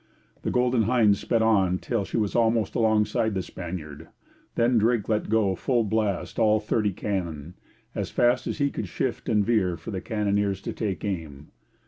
[0.41, 4.07] The Golden Hind sped on till she was almost alongside the Spaniard;
[4.55, 7.53] then Drake let go full blast all thirty cannon,
[7.93, 11.49] as fast as he could shift and veer for the cannoneers to take aim.